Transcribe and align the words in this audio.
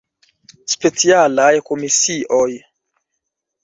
Specialaj 0.75 1.53
Komisioj. 1.71 2.51